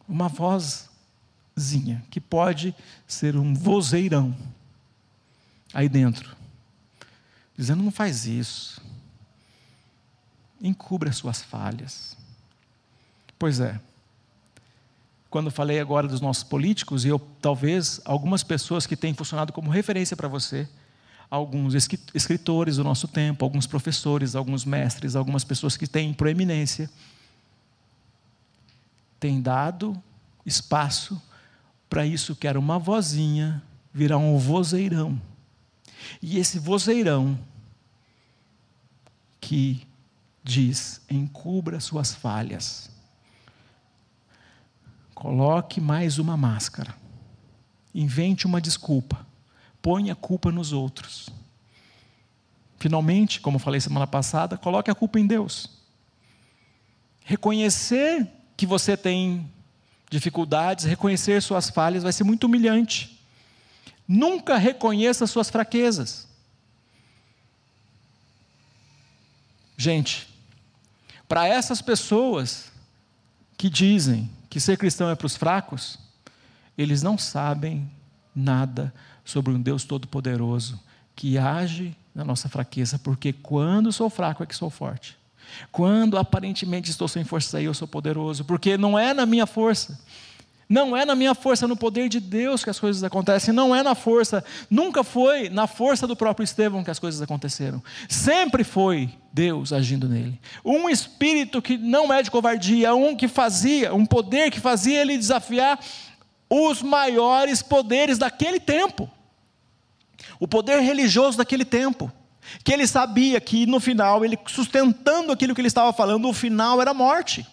[0.09, 2.73] uma vozzinha, que pode
[3.07, 4.35] ser um vozeirão
[5.71, 6.35] aí dentro,
[7.55, 8.81] dizendo: não faz isso,
[10.59, 12.17] encubra as suas falhas.
[13.37, 13.79] Pois é,
[15.29, 19.69] quando falei agora dos nossos políticos, e eu talvez algumas pessoas que têm funcionado como
[19.69, 20.67] referência para você,
[21.29, 21.73] alguns
[22.13, 26.89] escritores do nosso tempo, alguns professores, alguns mestres, algumas pessoas que têm proeminência,
[29.19, 30.01] têm dado
[30.45, 31.21] espaço
[31.89, 33.61] para isso que era uma vozinha
[33.93, 35.21] virar um vozeirão.
[36.21, 37.37] E esse vozeirão
[39.41, 39.85] que
[40.43, 42.89] diz: encubra suas falhas,
[45.13, 46.95] coloque mais uma máscara,
[47.93, 49.26] invente uma desculpa,
[49.87, 51.29] ponha a culpa nos outros.
[52.77, 55.69] Finalmente, como falei semana passada, coloque a culpa em Deus.
[57.23, 59.49] Reconhecer que você tem
[60.09, 63.17] dificuldades, reconhecer suas falhas vai ser muito humilhante.
[64.05, 66.27] Nunca reconheça suas fraquezas.
[69.77, 70.27] Gente,
[71.29, 72.73] para essas pessoas
[73.57, 75.97] que dizem que ser cristão é para os fracos,
[76.77, 77.89] eles não sabem
[78.35, 78.93] nada
[79.27, 80.79] sobre um Deus Todo-Poderoso
[81.13, 85.17] que age na nossa fraqueza, porque quando sou fraco é que sou forte.
[85.69, 89.99] Quando aparentemente estou sem força aí, eu sou poderoso, porque não é na minha força.
[90.69, 93.83] Não é na minha força, no poder de Deus que as coisas acontecem, não é
[93.83, 97.83] na força, nunca foi na força do próprio Estevão que as coisas aconteceram.
[98.07, 100.39] Sempre foi Deus agindo nele.
[100.63, 105.17] Um espírito que não é de covardia, um que fazia, um poder que fazia ele
[105.17, 105.79] desafiar
[106.49, 109.09] os maiores poderes daquele tempo.
[110.39, 112.11] O poder religioso daquele tempo
[112.63, 116.81] que ele sabia que no final, ele sustentando aquilo que ele estava falando, o final
[116.81, 117.45] era morte.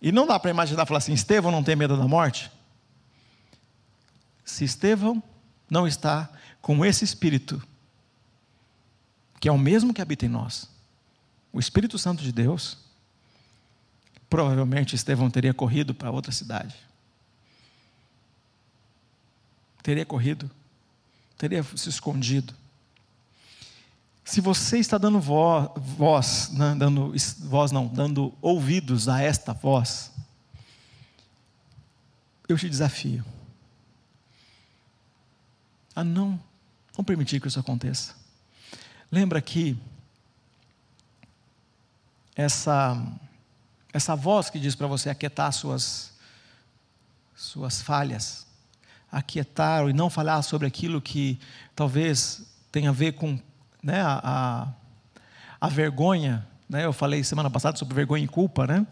[0.00, 2.50] E não dá para imaginar falar assim: Estevão não tem medo da morte?
[4.44, 5.22] Se Estevão
[5.68, 6.28] não está
[6.60, 7.62] com esse espírito,
[9.38, 10.68] que é o mesmo que habita em nós,
[11.52, 12.78] o Espírito Santo de Deus,
[14.28, 16.74] provavelmente Estevão teria corrido para outra cidade.
[19.82, 20.50] Teria corrido
[21.40, 22.54] teria se escondido.
[24.22, 30.12] Se você está dando voz, voz né, dando voz não, dando ouvidos a esta voz,
[32.46, 33.24] eu te desafio
[35.96, 36.38] a não,
[36.96, 38.14] não permitir que isso aconteça.
[39.10, 39.78] Lembra que
[42.36, 43.02] essa
[43.94, 46.12] essa voz que diz para você aquietar suas
[47.34, 48.46] suas falhas,
[49.10, 51.38] aquietar e não falar sobre aquilo que
[51.74, 53.38] talvez tenha a ver com
[53.82, 54.20] né, a,
[55.60, 56.46] a, a vergonha.
[56.68, 56.84] Né?
[56.84, 58.86] Eu falei semana passada sobre vergonha e culpa, né?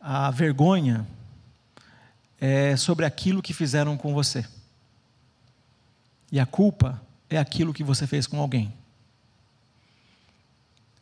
[0.00, 1.06] A vergonha
[2.40, 4.46] é sobre aquilo que fizeram com você.
[6.32, 8.72] E a culpa é aquilo que você fez com alguém.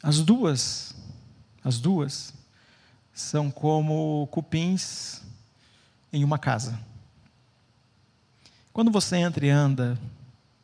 [0.02, 0.94] As duas,
[1.62, 2.34] as duas,
[3.12, 5.22] são como cupins
[6.12, 6.78] em uma casa.
[8.78, 9.98] Quando você entra e anda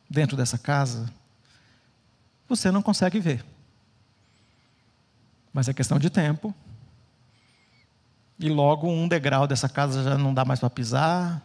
[0.09, 1.11] dentro dessa casa,
[2.47, 3.43] você não consegue ver.
[5.51, 6.55] Mas é questão de tempo.
[8.39, 11.41] E logo um degrau dessa casa já não dá mais para pisar.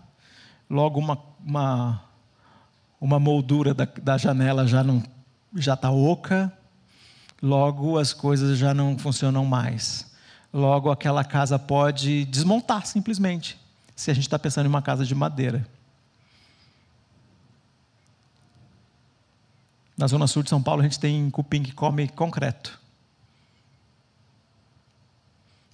[0.70, 2.04] Logo uma, uma,
[3.00, 5.02] uma moldura da, da janela já não
[5.56, 6.56] já está oca.
[7.42, 10.06] Logo as coisas já não funcionam mais.
[10.54, 13.58] Logo aquela casa pode desmontar simplesmente
[13.96, 15.66] se a gente está pensando em uma casa de madeira.
[20.00, 22.80] Na zona sul de São Paulo, a gente tem cupim que come concreto.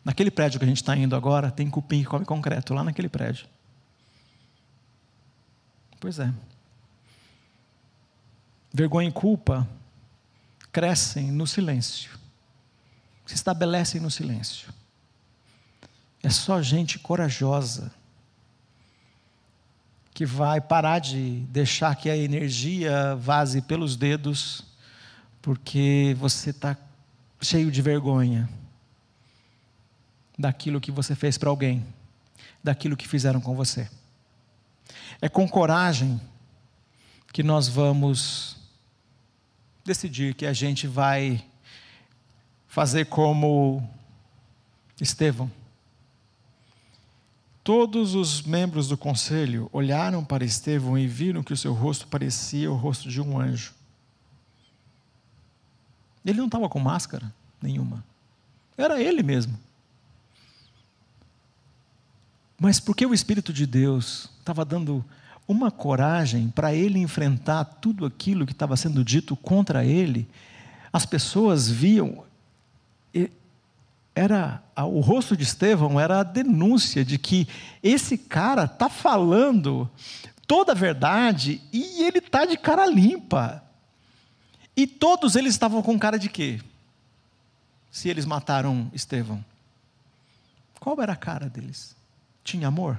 [0.05, 3.09] Naquele prédio que a gente está indo agora, tem cupim que come concreto, lá naquele
[3.09, 3.47] prédio.
[6.01, 6.35] Pois é.
[8.73, 9.65] Vergonha e culpa
[10.73, 12.19] crescem no silêncio,
[13.25, 14.75] se estabelecem no silêncio.
[16.21, 17.95] É só gente corajosa
[20.17, 24.65] que vai parar de deixar que a energia vaze pelos dedos,
[25.43, 26.75] porque você está
[27.39, 28.49] cheio de vergonha
[30.39, 31.87] daquilo que você fez para alguém,
[32.65, 33.91] daquilo que fizeram com você.
[35.21, 36.19] É com coragem
[37.31, 38.57] que nós vamos
[39.85, 41.45] decidir que a gente vai
[42.67, 43.87] fazer como
[44.99, 45.53] Estevão
[47.67, 52.71] Todos os membros do conselho olharam para Estevão e viram que o seu rosto parecia
[52.71, 53.75] o rosto de um anjo.
[56.25, 58.05] Ele não estava com máscara nenhuma.
[58.79, 59.59] Era ele mesmo.
[62.57, 65.05] Mas porque o Espírito de Deus estava dando
[65.49, 70.29] uma coragem para ele enfrentar tudo aquilo que estava sendo dito contra ele,
[70.93, 72.23] as pessoas viam
[74.17, 77.47] era o rosto de Estevão era a denúncia de que
[77.83, 79.89] esse cara está falando
[80.47, 83.63] toda a verdade e ele está de cara limpa.
[84.75, 86.61] E todos eles estavam com cara de quê?
[87.91, 89.45] Se eles mataram Estevão.
[90.81, 91.95] Qual era a cara deles?
[92.43, 92.99] Tinha amor?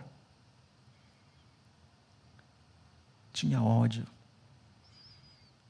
[3.38, 4.08] tinha ódio.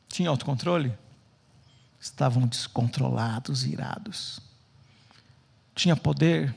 [0.08, 0.98] Tinha autocontrole?
[2.00, 4.40] Estavam descontrolados, irados.
[5.78, 6.56] Tinha poder?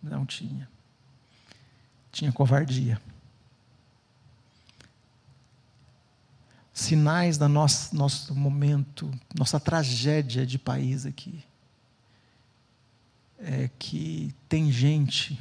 [0.00, 0.70] Não tinha.
[2.12, 3.02] Tinha covardia.
[6.72, 11.44] Sinais da nosso, nosso momento, nossa tragédia de país aqui.
[13.40, 15.36] É que tem gente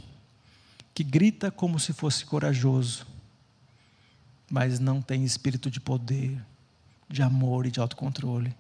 [0.92, 3.06] que grita como se fosse corajoso,
[4.50, 6.44] mas não tem espírito de poder,
[7.08, 8.56] de amor e de autocontrole.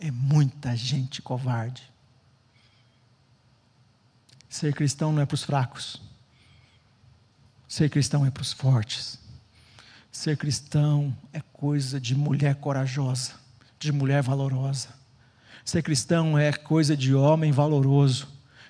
[0.00, 1.91] É muita gente covarde.
[4.52, 6.00] Ser cristão não é para os fracos.
[7.66, 9.18] Ser cristão é para os fortes.
[10.12, 13.32] Ser cristão é coisa de mulher corajosa,
[13.78, 14.90] de mulher valorosa.
[15.64, 18.28] Ser cristão é coisa de homem valoroso,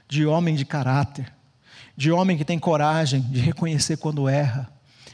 [0.08, 1.32] de homem de caráter
[1.96, 4.70] de homem que tem coragem de reconhecer quando erra,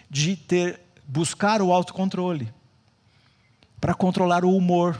[0.08, 2.52] de ter buscar o autocontrole
[3.80, 4.98] para controlar o humor,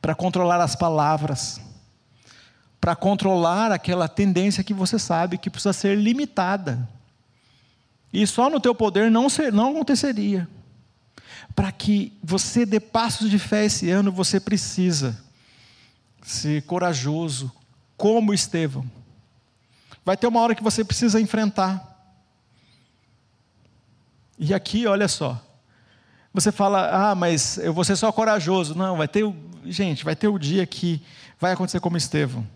[0.00, 1.60] para controlar as palavras,
[2.80, 6.88] para controlar aquela tendência que você sabe que precisa ser limitada.
[8.12, 10.48] E só no teu poder não, ser, não aconteceria.
[11.54, 15.20] Para que você dê passos de fé esse ano, você precisa
[16.22, 17.52] ser corajoso,
[17.96, 18.84] como Estevão
[20.04, 21.86] vai ter uma hora que você precisa enfrentar.
[24.38, 25.40] E aqui, olha só.
[26.32, 28.74] Você fala, ah, mas eu vou ser só corajoso.
[28.74, 29.24] Não, vai ter,
[29.66, 31.02] gente, vai ter o dia que
[31.38, 32.46] vai acontecer como Estevão.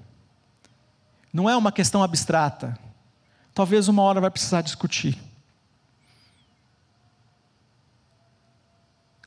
[1.35, 2.79] Não é uma questão abstrata.
[3.53, 5.19] Talvez uma hora vai precisar discutir.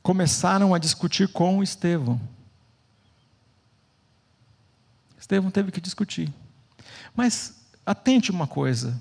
[0.02, 2.20] Começaram a discutir com Estevão.
[5.16, 6.32] Estevão teve que discutir.
[7.14, 9.00] Mas Atente uma coisa.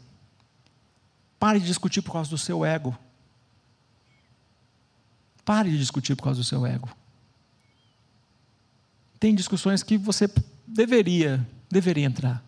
[1.37, 2.97] Pare de discutir por causa do seu ego.
[5.43, 6.89] Pare de discutir por causa do seu ego.
[9.19, 10.29] Tem discussões que você
[10.65, 12.41] deveria, deveria entrar.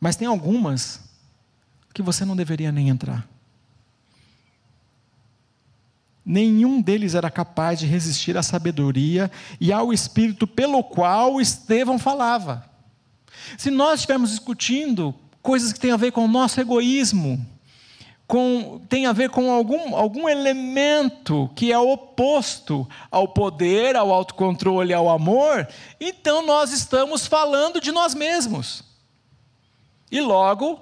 [0.00, 1.00] Mas tem algumas
[1.92, 3.26] que você não deveria nem entrar.
[6.24, 9.30] Nenhum deles era capaz de resistir à sabedoria
[9.60, 12.68] e ao espírito pelo qual Estevão falava.
[13.56, 17.46] Se nós estivermos discutindo coisas que têm a ver com o nosso egoísmo,
[18.26, 24.92] com, tem a ver com algum, algum elemento que é oposto ao poder, ao autocontrole,
[24.92, 25.68] ao amor,
[26.00, 28.85] então nós estamos falando de nós mesmos.
[30.10, 30.80] E logo,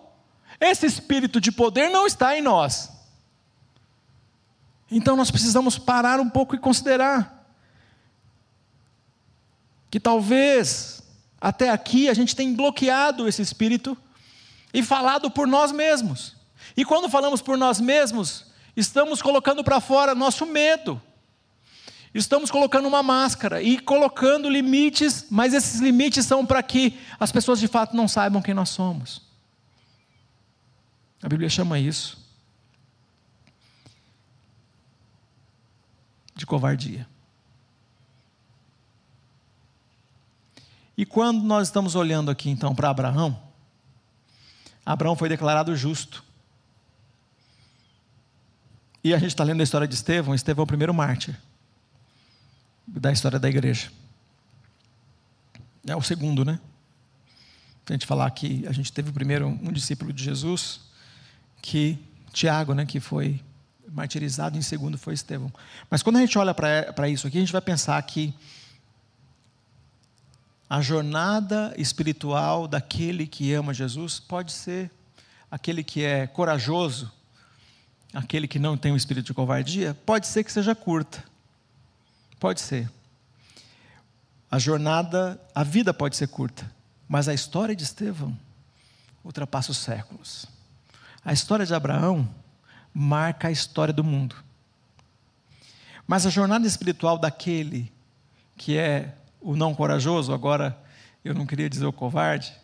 [0.60, 2.90] esse espírito de poder não está em nós.
[4.90, 7.34] Então nós precisamos parar um pouco e considerar
[9.90, 11.02] que talvez
[11.40, 13.96] até aqui a gente tem bloqueado esse espírito
[14.72, 16.36] e falado por nós mesmos.
[16.76, 21.00] E quando falamos por nós mesmos, estamos colocando para fora nosso medo.
[22.14, 27.58] Estamos colocando uma máscara e colocando limites, mas esses limites são para que as pessoas
[27.58, 29.20] de fato não saibam quem nós somos.
[31.20, 32.22] A Bíblia chama isso
[36.36, 37.08] de covardia.
[40.96, 43.42] E quando nós estamos olhando aqui então para Abraão,
[44.86, 46.22] Abraão foi declarado justo.
[49.02, 51.36] E a gente está lendo a história de Estevão, Estevão é o primeiro mártir
[52.86, 53.90] da história da igreja.
[55.86, 56.58] É o segundo, né?
[57.88, 60.80] A gente falar que a gente teve o primeiro um discípulo de Jesus,
[61.60, 61.98] que
[62.32, 63.40] Tiago, né, que foi
[63.88, 65.52] martirizado, em segundo foi Estevão.
[65.90, 68.34] Mas quando a gente olha para isso aqui, a gente vai pensar que
[70.68, 74.90] a jornada espiritual daquele que ama Jesus pode ser
[75.50, 77.12] aquele que é corajoso,
[78.12, 81.22] aquele que não tem o espírito de covardia, pode ser que seja curta.
[82.44, 82.90] Pode ser.
[84.50, 86.70] A jornada, a vida pode ser curta,
[87.08, 88.38] mas a história de Estevão
[89.24, 90.44] ultrapassa os séculos.
[91.24, 92.28] A história de Abraão
[92.92, 94.36] marca a história do mundo.
[96.06, 97.90] Mas a jornada espiritual daquele
[98.58, 100.78] que é o não corajoso, agora
[101.24, 102.54] eu não queria dizer o covarde,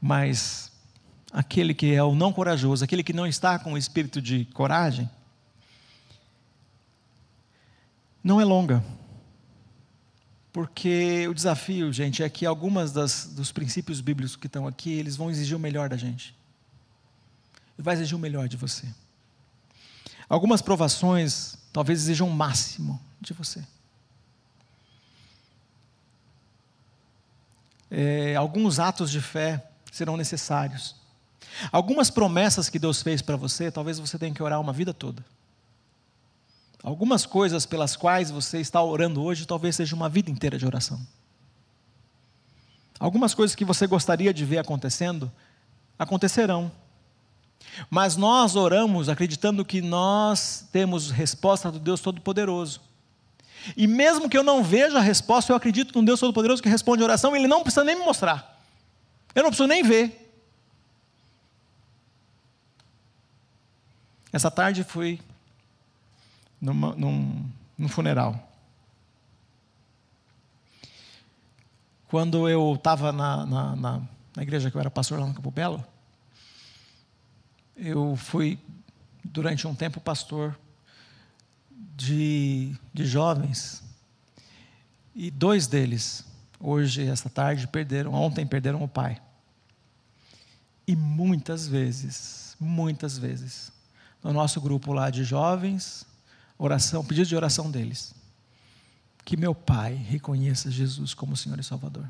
[0.00, 0.72] mas
[1.30, 5.06] aquele que é o não corajoso, aquele que não está com o espírito de coragem,
[8.24, 8.82] não é longa.
[10.58, 15.14] Porque o desafio, gente, é que algumas das, dos princípios bíblicos que estão aqui, eles
[15.14, 16.34] vão exigir o melhor da gente.
[17.78, 18.84] Vai exigir o melhor de você.
[20.28, 23.62] Algumas provações talvez exijam o máximo de você.
[27.88, 30.96] é, alguns atos de fé serão necessários.
[31.70, 35.24] Algumas promessas que Deus fez para você, talvez você tenha que orar uma vida toda.
[36.88, 40.98] Algumas coisas pelas quais você está orando hoje talvez seja uma vida inteira de oração.
[42.98, 45.30] Algumas coisas que você gostaria de ver acontecendo,
[45.98, 46.72] acontecerão.
[47.90, 52.80] Mas nós oramos acreditando que nós temos resposta do Deus Todo-Poderoso.
[53.76, 57.02] E mesmo que eu não veja a resposta, eu acredito num Deus Todo-Poderoso que responde
[57.02, 58.58] a oração, ele não precisa nem me mostrar.
[59.34, 60.26] Eu não preciso nem ver.
[64.32, 65.20] Essa tarde fui
[66.60, 68.48] numa, num, num funeral.
[72.08, 74.02] Quando eu estava na, na, na,
[74.34, 75.84] na, igreja que eu era pastor lá no Campo Belo,
[77.76, 78.58] eu fui,
[79.22, 80.58] durante um tempo, pastor
[81.96, 83.82] de, de jovens.
[85.14, 86.24] E dois deles,
[86.58, 89.20] hoje, esta tarde, perderam, ontem perderam o pai.
[90.86, 93.70] E muitas vezes, muitas vezes,
[94.22, 96.06] no nosso grupo lá de jovens,
[96.58, 98.14] oração, pedido de oração deles
[99.28, 102.08] que meu pai reconheça Jesus como Senhor e Salvador.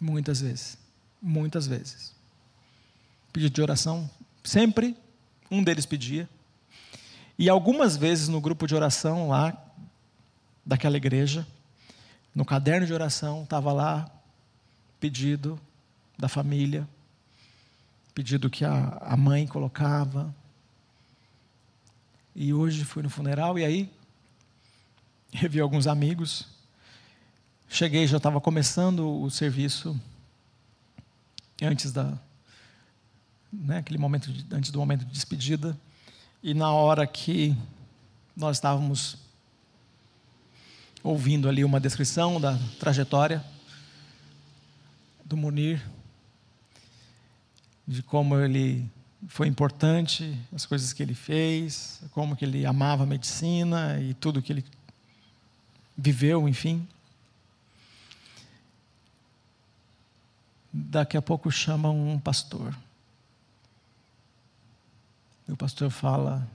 [0.00, 0.78] Muitas vezes,
[1.20, 2.14] muitas vezes.
[3.32, 4.08] Pedido de oração,
[4.44, 4.96] sempre
[5.50, 6.28] um deles pedia.
[7.36, 9.60] E algumas vezes no grupo de oração lá,
[10.64, 11.44] daquela igreja,
[12.32, 14.08] no caderno de oração, estava lá
[15.00, 15.58] pedido
[16.16, 16.88] da família,
[18.14, 20.32] pedido que a, a mãe colocava.
[22.34, 23.92] E hoje fui no funeral e aí
[25.32, 26.46] revi alguns amigos.
[27.68, 29.98] Cheguei, já estava começando o serviço
[31.60, 32.18] antes da
[33.52, 35.78] né, aquele momento de, antes do momento de despedida
[36.42, 37.56] e na hora que
[38.34, 39.18] nós estávamos
[41.02, 43.44] ouvindo ali uma descrição da trajetória
[45.24, 45.82] do Munir
[47.86, 48.88] de como ele
[49.28, 54.42] foi importante, as coisas que ele fez, como que ele amava a medicina e tudo
[54.42, 54.64] que ele
[55.96, 56.86] viveu, enfim.
[60.72, 62.76] Daqui a pouco chamam um pastor.
[65.46, 66.48] E o pastor fala: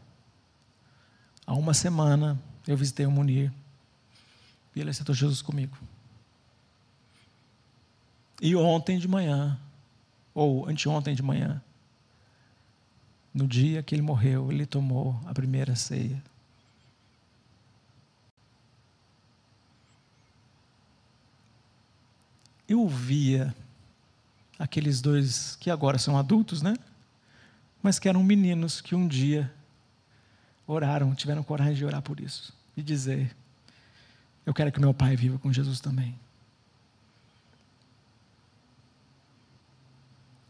[1.46, 3.52] há uma semana eu visitei o Munir
[4.76, 5.78] e ele aceitou Jesus comigo.
[8.42, 9.60] E ontem de manhã,
[10.34, 11.62] ou anteontem de manhã,
[13.38, 16.22] no dia que ele morreu, ele tomou a primeira ceia.
[22.68, 23.56] eu via
[24.60, 26.76] aqueles dois que agora são adultos, né?
[27.82, 29.52] Mas que eram meninos que um dia
[30.66, 33.34] oraram, tiveram coragem de orar por isso e dizer:
[34.46, 36.20] Eu quero que meu pai viva com Jesus também.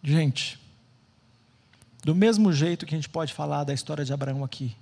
[0.01, 0.59] Gente,
[2.07, 4.73] do mesmo jeito que a gente pode falar da história de Abraão aqui,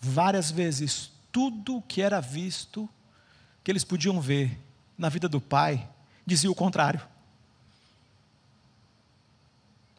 [0.00, 2.88] várias vezes tudo que era visto,
[3.62, 4.58] que eles podiam ver
[4.98, 5.88] na vida do pai,
[6.26, 7.00] dizia o contrário.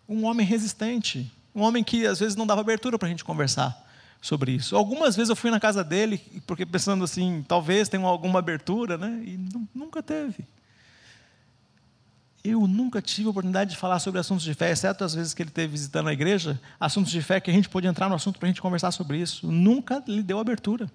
[0.10, 3.89] Um homem resistente, um homem que às vezes não dava abertura para a gente conversar
[4.20, 4.76] sobre isso.
[4.76, 9.24] Algumas vezes eu fui na casa dele, porque pensando assim, talvez tenha alguma abertura, né?
[9.26, 9.39] E
[9.74, 10.43] nunca teve.
[12.44, 15.50] Eu nunca tive oportunidade de falar sobre assuntos de fé, exceto as vezes que ele
[15.50, 18.48] esteve visitando a igreja, assuntos de fé que a gente pôde entrar no assunto para
[18.48, 19.46] a gente conversar sobre isso.
[19.52, 20.89] Nunca lhe deu abertura.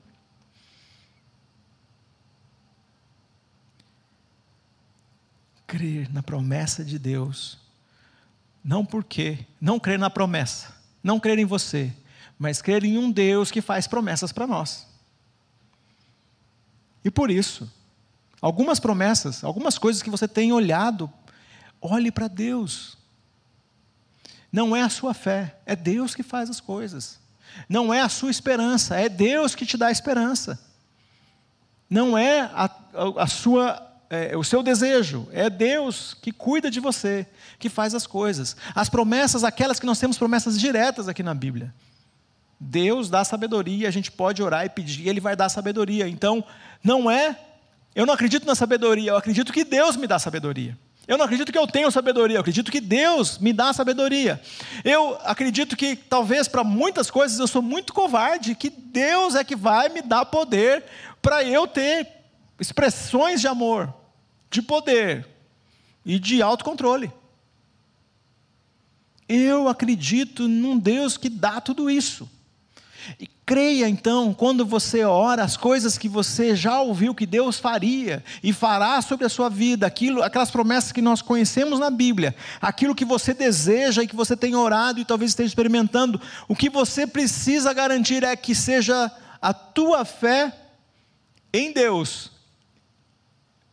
[5.67, 7.59] crer na promessa de Deus.
[8.65, 11.93] Não porque, não crer na promessa, não crer em você,
[12.39, 14.87] mas crer em um Deus que faz promessas para nós.
[17.05, 17.71] E por isso,
[18.41, 21.11] algumas promessas, algumas coisas que você tem olhado,
[21.87, 22.97] olhe para Deus.
[24.51, 27.19] Não é a sua fé, é Deus que faz as coisas.
[27.69, 30.59] Não é a sua esperança, é Deus que te dá a esperança.
[31.89, 32.71] Não é a,
[33.17, 37.27] a, sua é, o seu desejo, é Deus que cuida de você,
[37.59, 38.57] que faz as coisas.
[38.75, 41.75] As promessas, aquelas que nós temos promessas diretas aqui na Bíblia.
[42.59, 46.09] Deus dá sabedoria, a gente pode orar e pedir, Ele vai dar sabedoria.
[46.09, 46.45] Então,
[46.83, 47.39] não é,
[47.95, 50.77] eu não acredito na sabedoria, eu acredito que Deus me dá sabedoria.
[51.07, 54.41] Eu não acredito que eu tenho sabedoria, eu acredito que Deus me dá sabedoria.
[54.85, 59.55] Eu acredito que talvez para muitas coisas eu sou muito covarde, que Deus é que
[59.55, 60.85] vai me dar poder
[61.23, 62.09] para eu ter
[62.59, 63.93] expressões de amor,
[64.51, 65.29] de poder
[66.05, 67.13] e de autocontrole.
[69.29, 72.29] Eu acredito num Deus que dá tudo isso.
[73.19, 78.25] E Creia então, quando você ora, as coisas que você já ouviu que Deus faria
[78.43, 82.93] e fará sobre a sua vida, aquilo, aquelas promessas que nós conhecemos na Bíblia, aquilo
[82.93, 87.07] que você deseja e que você tem orado e talvez esteja experimentando, o que você
[87.07, 90.53] precisa garantir é que seja a tua fé
[91.53, 92.33] em Deus,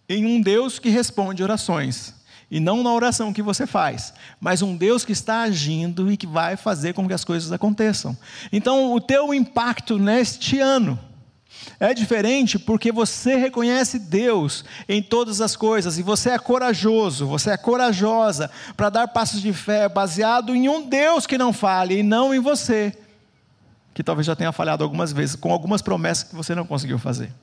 [0.07, 2.13] em um Deus que responde orações
[2.53, 6.27] e não na oração que você faz, mas um Deus que está agindo e que
[6.27, 8.15] vai fazer com que as coisas aconteçam.
[8.51, 10.99] Então, o teu impacto neste ano
[11.79, 17.49] é diferente porque você reconhece Deus em todas as coisas e você é corajoso, você
[17.49, 22.03] é corajosa para dar passos de fé baseado em um Deus que não falhe e
[22.03, 22.95] não em você,
[23.95, 27.33] que talvez já tenha falhado algumas vezes com algumas promessas que você não conseguiu fazer.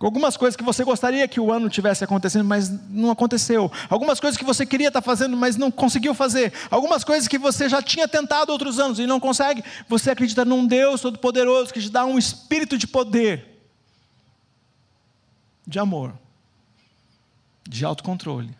[0.00, 3.70] Algumas coisas que você gostaria que o ano tivesse acontecendo, mas não aconteceu.
[3.90, 6.52] Algumas coisas que você queria estar fazendo, mas não conseguiu fazer.
[6.70, 9.64] Algumas coisas que você já tinha tentado outros anos e não consegue.
[9.88, 13.60] Você acredita num Deus Todo-Poderoso que te dá um espírito de poder,
[15.66, 16.14] de amor,
[17.68, 18.56] de autocontrole.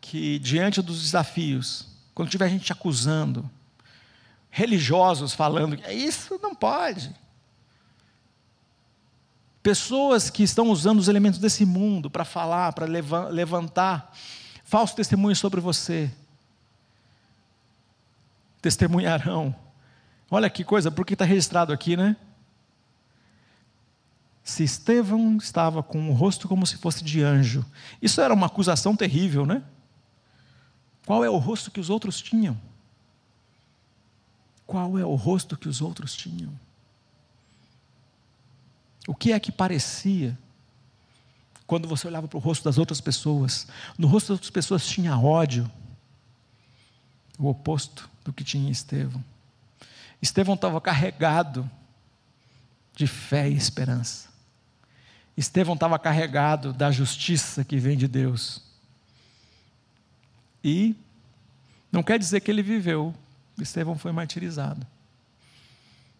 [0.00, 1.86] Que diante dos desafios,
[2.16, 3.48] quando tiver gente te acusando,
[4.50, 7.14] religiosos falando, isso não pode
[9.66, 14.14] Pessoas que estão usando os elementos desse mundo para falar, para levantar
[14.62, 16.08] falso testemunho sobre você.
[18.62, 19.52] Testemunharão.
[20.30, 22.14] Olha que coisa, porque está registrado aqui, né?
[24.44, 27.66] Se Estevão estava com o rosto como se fosse de anjo.
[28.00, 29.64] Isso era uma acusação terrível, né?
[31.04, 32.56] Qual é o rosto que os outros tinham?
[34.64, 36.56] Qual é o rosto que os outros tinham?
[39.06, 40.36] O que é que parecia
[41.66, 43.66] quando você olhava para o rosto das outras pessoas?
[43.96, 45.70] No rosto das outras pessoas tinha ódio,
[47.38, 49.22] o oposto do que tinha Estevão.
[50.20, 51.70] Estevão estava carregado
[52.94, 54.28] de fé e esperança.
[55.36, 58.62] Estevão estava carregado da justiça que vem de Deus.
[60.64, 60.96] E
[61.92, 63.14] não quer dizer que ele viveu,
[63.58, 64.86] Estevão foi martirizado.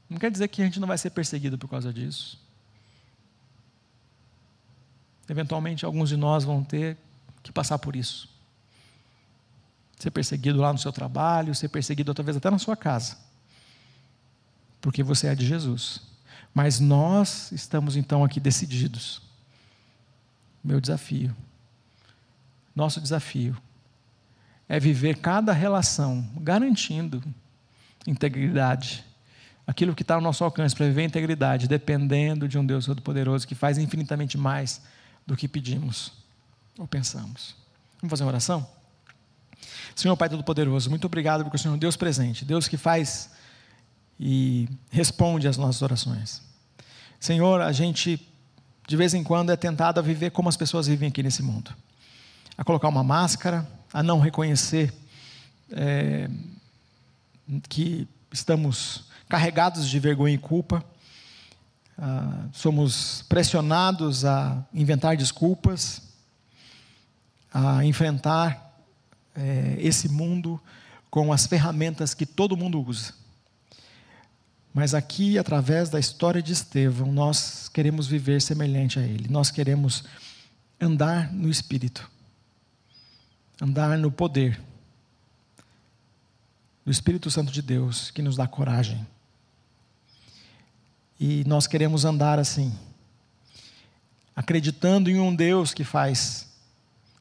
[0.08, 2.38] Não quer dizer que a gente não vai ser perseguido por causa disso.
[5.28, 6.96] Eventualmente, alguns de nós vão ter
[7.42, 8.28] que passar por isso.
[9.98, 13.16] Ser perseguido lá no seu trabalho, ser perseguido talvez até na sua casa.
[14.80, 16.02] Porque você é de Jesus.
[16.54, 19.22] Mas nós estamos então aqui decididos.
[20.62, 21.34] Meu desafio,
[22.74, 23.56] nosso desafio,
[24.68, 27.22] é viver cada relação garantindo
[28.06, 29.04] integridade.
[29.66, 33.54] Aquilo que está ao nosso alcance para viver integridade, dependendo de um Deus Todo-Poderoso que
[33.54, 34.82] faz infinitamente mais
[35.26, 36.12] do que pedimos
[36.78, 37.54] ou pensamos.
[38.00, 38.66] Vamos fazer uma oração?
[39.94, 43.30] Senhor Pai Todo-Poderoso, muito obrigado porque o Senhor é Deus presente, Deus que faz
[44.20, 46.42] e responde às nossas orações.
[47.18, 48.20] Senhor, a gente
[48.86, 51.74] de vez em quando é tentado a viver como as pessoas vivem aqui nesse mundo,
[52.56, 54.92] a colocar uma máscara, a não reconhecer
[55.72, 56.30] é,
[57.68, 60.84] que estamos carregados de vergonha e culpa
[61.98, 66.02] ah, somos pressionados a inventar desculpas,
[67.52, 68.84] a enfrentar
[69.34, 70.60] eh, esse mundo
[71.10, 73.14] com as ferramentas que todo mundo usa.
[74.74, 79.26] Mas aqui, através da história de Estevão, nós queremos viver semelhante a ele.
[79.30, 80.04] Nós queremos
[80.78, 82.10] andar no Espírito,
[83.58, 84.60] andar no poder
[86.84, 89.06] do Espírito Santo de Deus, que nos dá coragem
[91.18, 92.72] e nós queremos andar assim,
[94.34, 96.48] acreditando em um Deus que faz,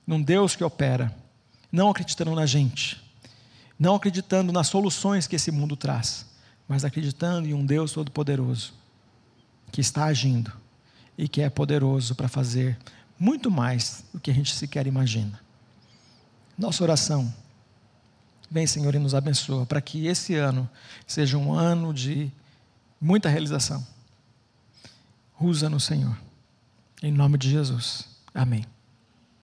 [0.05, 1.15] num Deus que opera,
[1.71, 3.01] não acreditando na gente,
[3.79, 6.25] não acreditando nas soluções que esse mundo traz,
[6.67, 8.73] mas acreditando em um Deus todo-poderoso,
[9.71, 10.51] que está agindo
[11.17, 12.77] e que é poderoso para fazer
[13.17, 15.39] muito mais do que a gente sequer imagina.
[16.57, 17.33] Nossa oração,
[18.49, 20.69] vem Senhor e nos abençoa, para que esse ano
[21.07, 22.31] seja um ano de
[22.99, 23.85] muita realização.
[25.39, 26.17] Usa no Senhor.
[27.01, 28.07] Em nome de Jesus.
[28.33, 28.65] Amém.